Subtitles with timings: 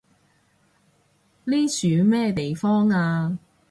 [1.43, 3.37] 呢樹咩地方啊？